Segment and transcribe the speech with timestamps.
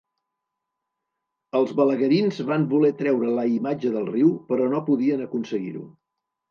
[1.59, 5.89] Els balaguerins van voler treure la imatge del riu però no podien aconseguir-ho.